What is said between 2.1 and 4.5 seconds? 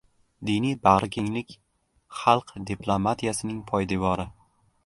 xalq diplomatiyasining poydevori